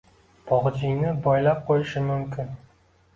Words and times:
Bogʼichingni 0.51 1.11
bogʼlab 1.27 1.61
qoʼyishim 1.67 2.09
mumkin. 2.13 2.49